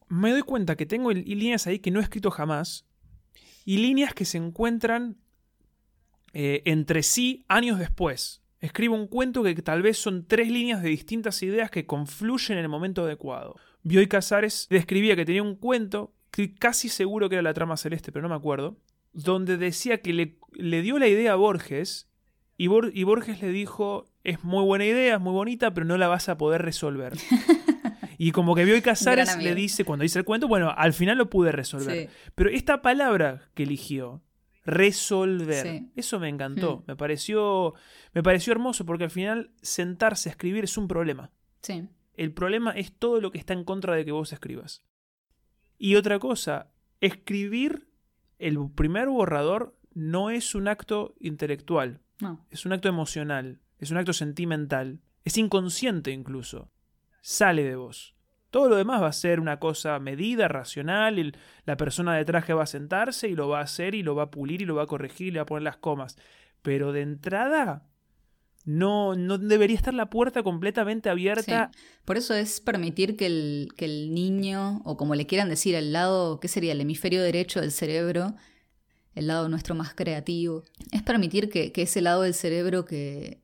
[0.08, 2.87] me doy cuenta que tengo líneas ahí que no he escrito jamás
[3.68, 5.18] y líneas que se encuentran
[6.32, 8.42] eh, entre sí años después.
[8.62, 12.64] Escribo un cuento que tal vez son tres líneas de distintas ideas que confluyen en
[12.64, 13.58] el momento adecuado.
[13.84, 18.14] Bioy Casares describía que tenía un cuento, que casi seguro que era la trama celeste,
[18.14, 18.78] pero no me acuerdo,
[19.12, 22.10] donde decía que le, le dio la idea a Borges
[22.56, 26.08] y, y, Borges le dijo, es muy buena idea, es muy bonita, pero no la
[26.08, 27.18] vas a poder resolver.
[28.18, 31.30] y como que Bioy Casares le dice, cuando dice el cuento, bueno, al final lo
[31.30, 32.10] pude resolver.
[32.36, 34.24] Pero esta palabra que eligió,
[34.66, 35.84] resolver.
[35.96, 36.80] Eso me encantó.
[36.80, 36.84] Hmm.
[36.88, 37.74] Me, pareció,
[38.14, 41.32] me pareció hermoso porque al final sentarse a escribir es un problema.
[41.62, 41.88] Sí.
[42.14, 44.84] El problema es todo lo que está en contra de que vos escribas.
[45.78, 47.88] Y otra cosa, escribir
[48.40, 52.02] el primer borrador no es un acto intelectual.
[52.20, 52.46] No.
[52.50, 53.62] Es un acto emocional.
[53.80, 55.02] Es un acto sentimental.
[55.24, 56.72] Es inconsciente incluso.
[57.30, 58.16] Sale de vos.
[58.52, 62.64] Todo lo demás va a ser una cosa medida, racional, la persona de traje va
[62.64, 64.84] a sentarse y lo va a hacer y lo va a pulir y lo va
[64.84, 66.16] a corregir y le va a poner las comas.
[66.62, 67.86] Pero de entrada,
[68.64, 71.70] no, no debería estar la puerta completamente abierta.
[72.06, 75.92] Por eso es permitir que el, que el niño, o como le quieran decir, el
[75.92, 76.72] lado, ¿qué sería?
[76.72, 78.36] El hemisferio derecho del cerebro,
[79.16, 80.64] el lado nuestro más creativo,
[80.94, 83.42] es permitir que, que ese lado del cerebro que,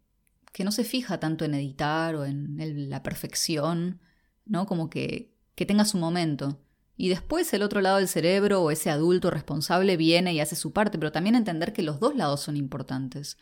[0.53, 3.99] que no se fija tanto en editar o en la perfección,
[4.45, 4.65] ¿no?
[4.65, 6.59] Como que, que tenga su momento.
[6.95, 10.71] Y después el otro lado del cerebro o ese adulto responsable viene y hace su
[10.71, 13.37] parte, pero también entender que los dos lados son importantes.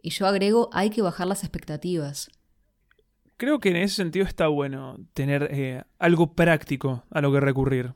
[0.00, 2.30] Y yo agrego, hay que bajar las expectativas.
[3.36, 7.94] Creo que en ese sentido está bueno tener eh, algo práctico a lo que recurrir.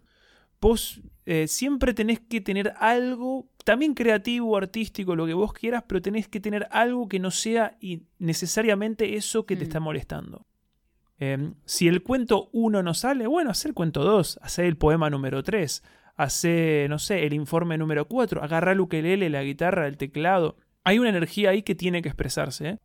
[0.60, 6.00] Vos eh, siempre tenés que tener algo, también creativo, artístico, lo que vos quieras, pero
[6.00, 7.76] tenés que tener algo que no sea
[8.18, 9.68] necesariamente eso que te mm.
[9.68, 10.46] está molestando.
[11.18, 15.10] Em, si el cuento 1 no sale, bueno, hacer el cuento 2, hacer el poema
[15.10, 15.82] número 3,
[16.16, 20.56] hacer, no sé, el informe número 4, agarrar el ukelele, la guitarra, el teclado.
[20.82, 22.78] Hay una energía ahí que tiene que expresarse, ¿eh?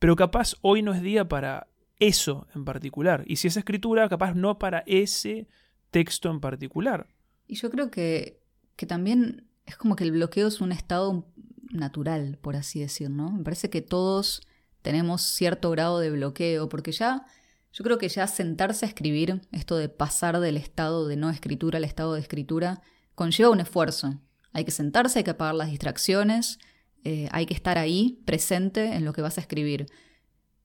[0.00, 1.68] pero capaz hoy no es día para
[2.00, 3.22] eso en particular.
[3.28, 5.46] Y si es escritura, capaz no para ese
[5.92, 7.13] texto en particular.
[7.46, 8.40] Y yo creo que,
[8.76, 11.26] que también es como que el bloqueo es un estado
[11.70, 13.30] natural, por así decir, ¿no?
[13.30, 14.42] Me parece que todos
[14.82, 17.26] tenemos cierto grado de bloqueo, porque ya
[17.74, 21.78] yo creo que ya sentarse a escribir, esto de pasar del estado de no escritura
[21.78, 22.80] al estado de escritura,
[23.16, 24.20] conlleva un esfuerzo.
[24.52, 26.60] Hay que sentarse, hay que apagar las distracciones,
[27.02, 29.86] eh, hay que estar ahí, presente en lo que vas a escribir.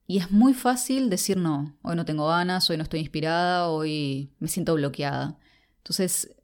[0.06, 4.32] Y es muy fácil decir no, hoy no tengo ganas, hoy no estoy inspirada, hoy
[4.38, 5.40] me siento bloqueada.
[5.78, 6.36] Entonces,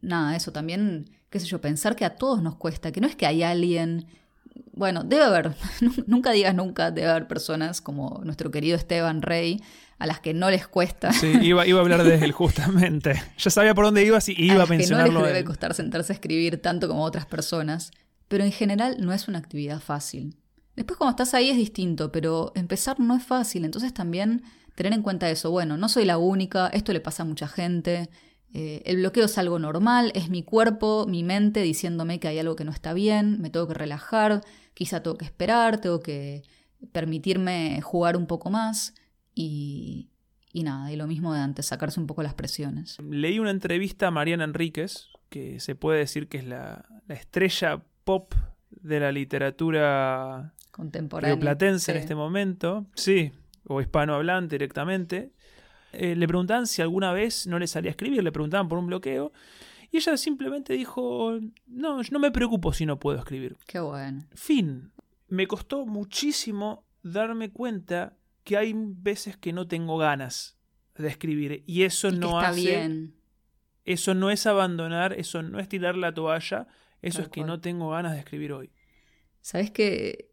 [0.00, 3.16] nada, eso también, qué sé yo, pensar que a todos nos cuesta, que no es
[3.16, 4.06] que hay alguien
[4.72, 5.52] bueno, debe haber,
[6.06, 9.60] nunca digas nunca, debe haber personas como nuestro querido Esteban Rey,
[9.98, 11.12] a las que no les cuesta.
[11.12, 13.22] Sí, iba, iba a hablar de él justamente.
[13.38, 15.12] Ya sabía por dónde ibas y iba a, mencionarlo.
[15.12, 17.92] Que no les debe costar sentarse a escribir tanto como otras personas,
[18.28, 20.36] pero en general no es una actividad fácil.
[20.74, 24.42] Después cuando estás ahí es distinto, pero empezar no es fácil, entonces también
[24.74, 28.08] tener en cuenta eso, bueno, no soy la única, esto le pasa a mucha gente,
[28.54, 32.54] eh, el bloqueo es algo normal, es mi cuerpo, mi mente diciéndome que hay algo
[32.54, 34.42] que no está bien, me tengo que relajar,
[34.74, 36.42] quizá tengo que esperar, tengo que
[36.92, 38.94] permitirme jugar un poco más.
[39.34, 40.10] Y,
[40.52, 42.98] nada, y lo mismo de antes, sacarse un poco las presiones.
[43.00, 48.34] Leí una entrevista a Mariana Enríquez, que se puede decir que es la, estrella pop
[48.70, 53.32] de la literatura contemporánea platense en este momento, sí,
[53.64, 55.32] o hispanohablante directamente.
[55.92, 58.86] Eh, le preguntaban si alguna vez no le salía a escribir, le preguntaban por un
[58.86, 59.32] bloqueo.
[59.90, 63.56] Y ella simplemente dijo, no, no me preocupo si no puedo escribir.
[63.66, 64.24] Qué bueno.
[64.34, 64.90] Fin.
[65.28, 70.56] Me costó muchísimo darme cuenta que hay veces que no tengo ganas
[70.96, 73.14] de escribir y eso no está hace bien.
[73.84, 76.68] eso no es abandonar, eso no es tirar la toalla,
[77.00, 78.70] eso es que no tengo ganas de escribir hoy.
[79.40, 80.30] ¿Sabes qué?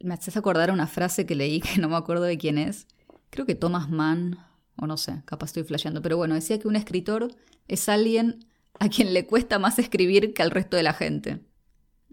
[0.00, 2.86] Me haces acordar una frase que leí que no me acuerdo de quién es.
[3.30, 4.38] Creo que Thomas Mann,
[4.76, 7.34] o no sé, capaz estoy flasheando, pero bueno, decía que un escritor
[7.68, 8.46] es alguien
[8.78, 11.40] a quien le cuesta más escribir que al resto de la gente.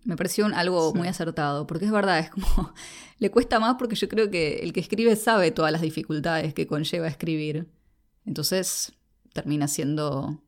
[0.03, 2.73] Me pareció algo muy acertado, porque es verdad, es como,
[3.19, 6.67] le cuesta más porque yo creo que el que escribe sabe todas las dificultades que
[6.67, 7.69] conlleva escribir.
[8.25, 8.93] Entonces
[9.33, 10.41] termina siendo,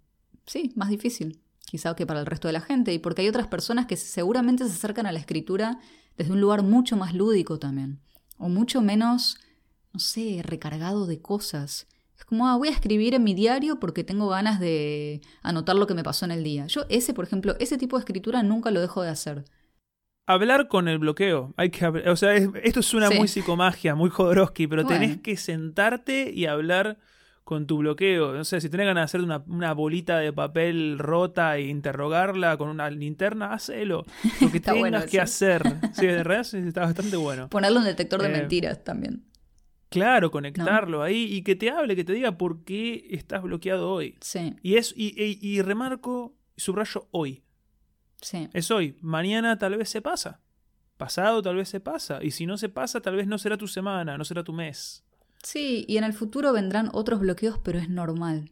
[0.45, 3.47] sí, más difícil, quizá que para el resto de la gente, y porque hay otras
[3.47, 5.79] personas que seguramente se acercan a la escritura
[6.17, 7.99] desde un lugar mucho más lúdico también,
[8.37, 9.37] o mucho menos,
[9.93, 11.87] no sé, recargado de cosas.
[12.21, 15.87] Es como, ah, voy a escribir en mi diario porque tengo ganas de anotar lo
[15.87, 16.67] que me pasó en el día.
[16.67, 19.43] Yo ese, por ejemplo, ese tipo de escritura nunca lo dejo de hacer.
[20.27, 21.55] Hablar con el bloqueo.
[21.57, 26.45] Hay que, o sea, esto suena muy psicomagia, muy Jodorowsky, pero tenés que sentarte y
[26.45, 26.99] hablar
[27.43, 28.33] con tu bloqueo.
[28.33, 32.55] No sé, si tenés ganas de hacer una, una bolita de papel rota e interrogarla
[32.57, 34.05] con una linterna, hacelo.
[34.39, 35.63] Lo que tengas bueno que hacer.
[35.91, 37.49] Sí, en realidad sí, está bastante bueno.
[37.49, 39.23] Ponerle un detector de Eh, mentiras también.
[39.91, 44.17] Claro, conectarlo ahí y que te hable, que te diga por qué estás bloqueado hoy.
[44.21, 47.43] Sí, Y, es, y, y- y remarco, subrayo hoy.
[48.21, 48.47] sí.
[48.53, 48.97] Es hoy.
[49.01, 50.39] Mañana tal vez se pasa.
[50.97, 52.23] Pasado tal vez se pasa.
[52.23, 55.03] Y si no se pasa, tal vez no será tu semana, no será tu mes.
[55.43, 58.51] Sí, y en el futuro vendrán otros bloqueos, pero es normal.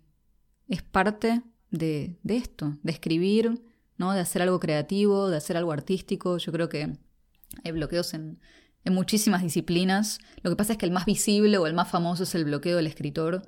[0.68, 3.62] Es parte de, de esto, de escribir,
[3.98, 4.12] ¿no?
[4.14, 6.38] De hacer algo creativo, de hacer algo artístico.
[6.40, 6.98] Yo creo que
[7.64, 8.40] hay bloqueos en,
[8.86, 10.20] en muchísimas disciplinas.
[10.42, 12.78] Lo que pasa es que el más visible o el más famoso es el bloqueo
[12.78, 13.42] del escritor,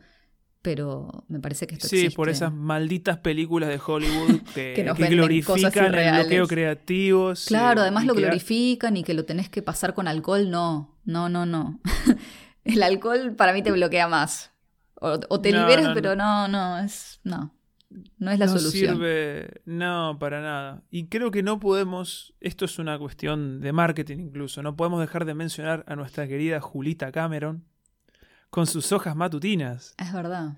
[0.62, 2.16] pero me parece que esto Sí, existe.
[2.16, 7.36] por esas malditas películas de Hollywood que, Que glorifican el bloqueo creativo.
[7.36, 10.98] sí, Claro, además lo que- glorifican y que lo tenés que pasar con alcohol, no,
[11.06, 11.80] no, no, no.
[12.64, 14.52] El alcohol para mí te bloquea más.
[14.96, 17.20] O, o te No, liberas, no, pero no, no, es.
[17.24, 17.56] No.
[18.18, 18.96] No es la no solución.
[18.96, 20.84] sirve, no, para nada.
[20.90, 25.26] Y creo que no podemos, esto es una cuestión de marketing incluso, no podemos dejar
[25.26, 27.66] de mencionar a nuestra querida Julita Cameron
[28.50, 29.94] con sus hojas matutinas.
[29.98, 30.58] Es verdad.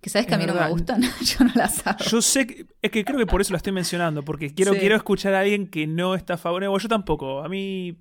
[0.00, 0.66] Que sabes que Es a mí no verdad.
[0.68, 2.04] me gustan, yo no las hago.
[2.04, 4.80] Yo sé que, es que creo que por eso la estoy mencionando, porque quiero, Sí.
[4.80, 6.60] quiero escuchar a alguien que no está a favor.
[6.62, 7.96] Bueno, yo tampoco, a mí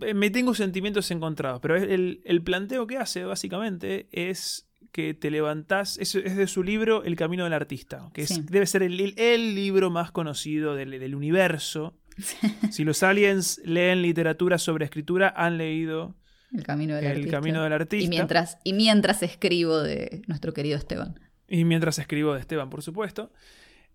[0.00, 5.30] eh, me tengo sentimientos encontrados, pero el, el planteo que hace básicamente es que te
[5.30, 8.42] levantás, es, es de su libro El Camino del Artista, que es- Sí.
[8.48, 11.98] debe ser el, el- el libro más conocido del, del universo.
[12.70, 16.14] Si los aliens leen literatura sobre escritura, han leído
[16.52, 17.30] El camino del El artista.
[17.38, 18.04] Camino del Artista.
[18.04, 21.18] Y mientras, y mientras escribo de nuestro querido Esteban.
[21.48, 23.32] Y mientras escribo de Esteban, por supuesto.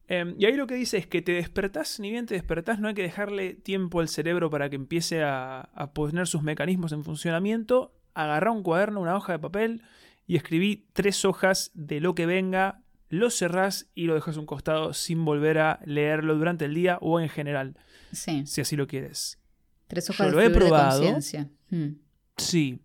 [0.08, 2.88] Eh, y ahí lo que dice es que te despertás, ni bien te despertás, no
[2.88, 7.04] hay que dejarle tiempo al cerebro para que empiece a, a poner sus mecanismos en
[7.04, 7.93] funcionamiento.
[8.15, 9.82] Agarrá un cuaderno, una hoja de papel
[10.29, 14.45] y escribí tres hojas de lo que venga, lo cerrás y lo dejas a un
[14.45, 17.75] costado sin volver a leerlo durante el día o en general,
[18.11, 18.45] Sí.
[18.45, 19.39] si así lo quieres.
[19.87, 20.99] Tres Yo hojas de lo he de probado.
[21.01, 21.49] conciencia.
[21.71, 21.93] Mm.
[22.37, 22.79] Sí,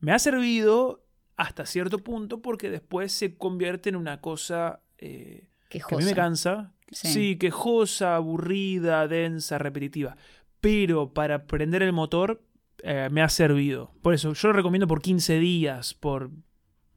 [0.00, 1.02] me ha servido
[1.38, 6.14] hasta cierto punto porque después se convierte en una cosa eh, que a mí me
[6.14, 6.74] cansa.
[6.90, 7.08] Sí.
[7.08, 7.36] Sí.
[7.38, 10.14] quejosa, aburrida, densa, repetitiva.
[10.60, 12.42] Pero para prender el motor
[12.82, 13.94] eh, me ha servido.
[14.02, 16.30] Por eso, yo lo recomiendo por 15 días, por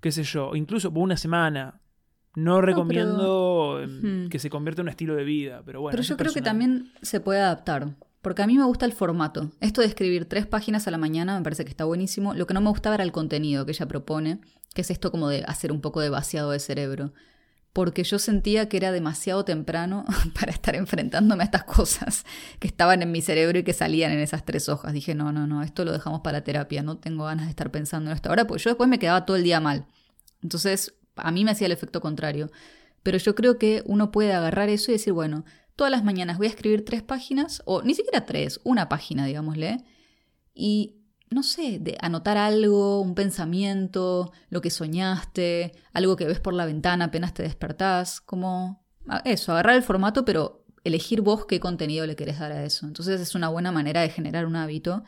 [0.06, 1.82] qué sé yo, incluso por una semana.
[2.36, 5.96] No recomiendo em, que se convierta en un estilo de vida, pero bueno.
[5.96, 7.96] Pero yo creo que también se puede adaptar.
[8.22, 9.50] Porque a mí me gusta el formato.
[9.62, 12.36] Esto de escribir tres páginas a la mañana me parece que está buenísimo.
[12.36, 14.42] Lo que no me gustaba era el contenido que ella propone,
[14.76, 17.12] que es esto como de hacer un poco de vaciado de cerebro.
[17.76, 20.06] Porque yo sentía que era demasiado temprano
[20.40, 22.24] para estar enfrentándome a estas cosas
[22.60, 24.94] que estaban en mi cerebro y que salían en esas tres hojas.
[24.94, 26.84] Dije, no, no, no, esto lo dejamos para terapia.
[26.84, 29.36] No tengo ganas de estar pensando en esto ahora, porque yo después me quedaba todo
[29.36, 29.88] el día mal.
[30.42, 32.50] Entonces, a mí me hacía el efecto contrario.
[33.04, 35.44] Pero yo creo que uno puede agarrar eso y decir, bueno,
[35.76, 39.84] todas las mañanas voy a escribir tres páginas, o ni siquiera tres, una página, digámosle,
[40.54, 40.96] y
[41.36, 46.66] no sé, de anotar algo, un pensamiento, lo que soñaste, algo que ves por la
[46.66, 48.82] ventana apenas te despertás, como
[49.26, 52.88] eso, agarrar el formato, pero elegir vos qué contenido le querés dar a eso.
[52.88, 55.04] Entonces es una buena manera de generar un hábito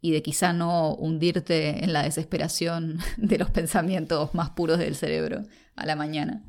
[0.00, 5.44] y de quizá no hundirte en la desesperación de los pensamientos más puros del cerebro
[5.76, 6.42] a la mañana.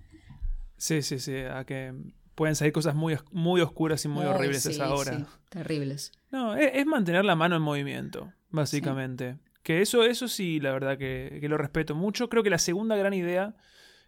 [0.77, 1.35] Sí, sí, sí.
[1.35, 1.93] A que
[2.33, 5.15] pueden salir cosas muy, muy oscuras y muy horribles a esa hora.
[5.15, 6.11] sí, terribles.
[6.31, 9.37] No, es, es mantener la mano en movimiento, básicamente.
[9.63, 12.29] Que eso, eso sí, la verdad que, que lo respeto mucho.
[12.29, 13.55] Creo que la segunda gran idea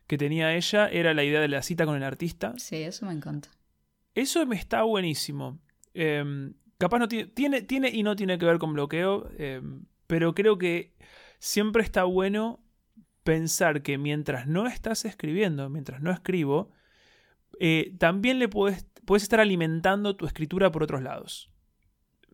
[0.07, 2.53] que tenía ella era la idea de la cita con el artista.
[2.57, 3.49] Sí, eso me encanta.
[4.15, 5.59] Eso me está buenísimo.
[5.93, 10.35] Em, capaz no tiene, tiene, tiene y no tiene que ver con bloqueo, em, pero
[10.35, 10.95] creo que
[11.39, 12.63] siempre está bueno
[13.23, 16.71] pensar que mientras no estás escribiendo, mientras no escribo,
[17.59, 21.52] eh, también le puedes, puedes estar alimentando tu escritura por otros lados.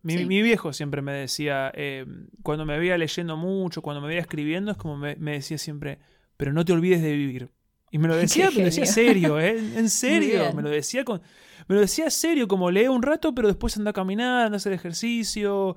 [0.02, 0.24] Mi, Sí.
[0.26, 4.70] mi viejo siempre me decía, em, cuando me veía leyendo mucho, cuando me veía escribiendo,
[4.72, 5.98] es como me, me decía siempre,
[6.36, 7.50] pero no te olvides de vivir.
[7.90, 9.56] Y me lo decía, me lo decía serio, ¿eh?
[9.76, 11.20] En serio, me lo decía con,
[11.68, 14.58] me lo decía serio, como lee un rato, pero después anda a caminar, anda a
[14.58, 15.76] hacer ejercicio.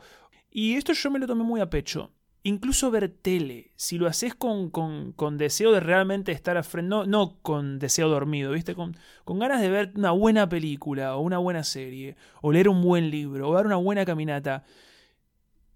[0.51, 2.11] Y esto yo me lo tomé muy a pecho.
[2.45, 6.89] Incluso ver tele, si lo haces con, con, con deseo de realmente estar a frente,
[6.89, 8.75] no, no con deseo dormido, ¿viste?
[8.75, 12.81] Con, con ganas de ver una buena película o una buena serie, o leer un
[12.81, 14.65] buen libro, o dar una buena caminata,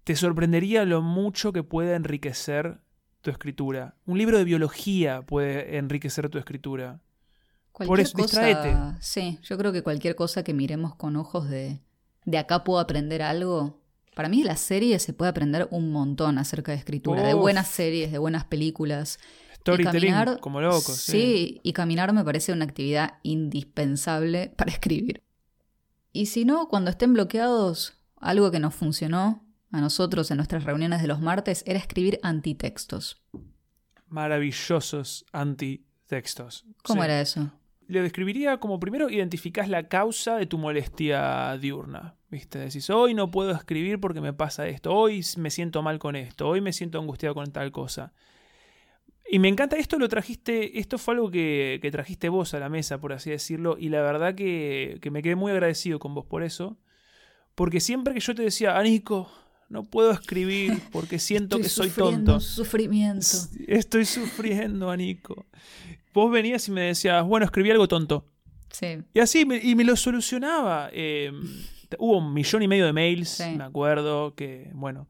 [0.04, 2.80] te sorprendería lo mucho que puede enriquecer
[3.22, 3.94] tu escritura.
[4.06, 7.00] Un libro de biología puede enriquecer tu escritura.
[7.72, 8.76] Cualquier eso, distraete.
[9.00, 11.80] Sí, yo creo que cualquier cosa que miremos con ojos de,
[12.24, 13.80] de acá puedo aprender algo.
[14.18, 17.68] Para mí de las series se puede aprender un montón acerca de escritura, de buenas
[17.68, 19.20] series, de buenas películas.
[19.60, 20.96] Storytelling como locos.
[20.96, 21.12] Sí.
[21.12, 25.22] Sí, y caminar me parece una actividad indispensable para escribir.
[26.12, 31.00] Y si no, cuando estén bloqueados, algo que nos funcionó a nosotros en nuestras reuniones
[31.00, 33.22] de los martes era escribir antitextos.
[34.08, 36.66] Maravillosos antitextos.
[36.82, 37.04] ¿Cómo Sí.
[37.04, 37.52] era eso?
[37.88, 42.14] Lo describiría como primero identificás la causa de tu molestia diurna.
[42.30, 42.58] ¿Viste?
[42.58, 46.46] Decís, hoy no puedo escribir porque me pasa esto, hoy me siento mal con esto,
[46.46, 48.12] hoy me siento angustiado con tal cosa.
[49.30, 52.68] Y me encanta, esto lo trajiste, esto fue algo que, que trajiste vos a la
[52.68, 56.26] mesa, por así decirlo, y la verdad que, que me quedé muy agradecido con vos
[56.26, 56.78] por eso.
[57.54, 59.30] Porque siempre que yo te decía, Anico,
[59.68, 62.40] no puedo escribir porque siento Estoy que soy tonto.
[62.40, 63.26] sufrimiento.
[63.66, 65.46] Estoy sufriendo, Anico.
[66.14, 68.26] Vos venías y me decías, bueno, escribí algo tonto.
[68.70, 70.90] Sí, Y así, me- y me lo solucionaba.
[70.92, 71.32] Eh,
[71.98, 73.56] hubo un millón y medio de mails, Sí.
[73.56, 75.08] me acuerdo, que, bueno.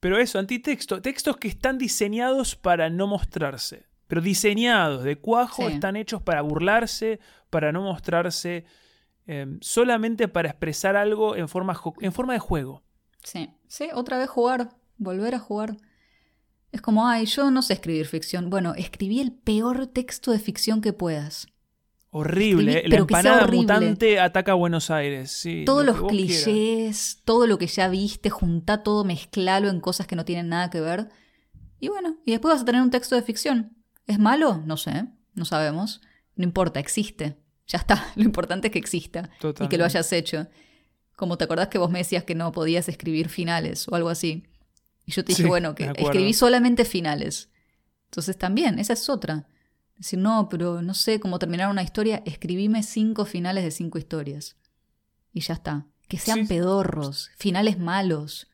[0.00, 3.86] Pero eso, antitexto, textos que están diseñados para no mostrarse.
[4.08, 5.74] Pero diseñados, de cuajo, Sí.
[5.74, 8.64] están hechos para burlarse, para no mostrarse,
[9.26, 12.82] eh, solamente para expresar algo en forma, en forma de juego.
[13.24, 13.50] Sí.
[13.68, 15.76] Sí, otra vez jugar, volver a jugar.
[16.72, 18.48] Es como, ay, yo no sé escribir ficción.
[18.50, 21.46] Bueno, escribí el peor texto de ficción que puedas.
[22.10, 23.62] Horrible, Escribí- eh, la pero que sea empanada horrible.
[23.62, 25.30] mutante ataca a Buenos Aires.
[25.32, 26.42] Sí, Todos lo los quieras.
[26.44, 30.68] clichés, todo lo que ya viste, juntá todo, mezclalo en cosas que no tienen nada
[30.68, 31.08] que ver.
[31.80, 33.76] Y bueno, y después vas a tener un texto de ficción.
[34.06, 34.62] ¿Es malo?
[34.66, 36.00] No sé, no sabemos.
[36.36, 37.38] No importa, existe.
[37.66, 40.48] Ya está, lo importante es que exista y que lo hayas hecho.
[41.16, 44.44] Como te acordás que vos me decías que no podías escribir finales o algo así.
[45.06, 47.50] Y yo te dije, Sí, bueno, que escribí solamente finales.
[48.06, 49.46] Entonces también, esa es otra.
[49.96, 54.56] Decir, no, pero no sé cómo terminar una historia, escribime cinco finales de cinco historias.
[55.32, 55.86] Y ya está.
[56.08, 56.46] Que sean Sí.
[56.46, 58.48] pedorros, finales malos.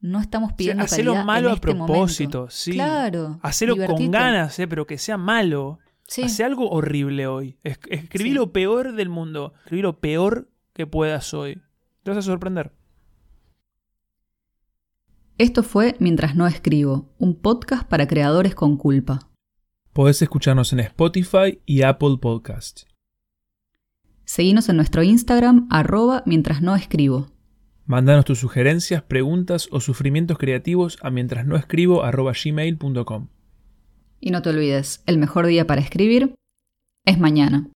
[0.00, 2.50] No estamos pidiendo hacelo calidad malo en a este propósito, momento.
[2.54, 2.72] sí.
[2.72, 3.38] Claro.
[3.42, 4.10] Hacelo con divertite.
[4.10, 5.78] ganas, eh, pero que sea malo.
[6.06, 6.22] Sí.
[6.22, 7.58] Hace algo horrible hoy.
[7.62, 8.34] Es- escribí Sí.
[8.34, 9.52] lo peor del mundo.
[9.64, 11.60] Escribí lo peor que puedas hoy.
[12.10, 12.72] Te vas a sorprender.
[15.38, 19.30] Esto fue Mientras no escribo, un podcast para creadores con culpa.
[19.92, 22.80] Podés escucharnos en Spotify y Apple Podcast.
[24.24, 27.28] Seguinos en nuestro Instagram, arroba mientras no escribo.
[27.84, 33.28] Mándanos tus sugerencias, preguntas o sufrimientos creativos a mientras no escribo gmail.com.
[34.18, 36.34] Y no te olvides, el mejor día para escribir
[37.06, 37.70] es mañana.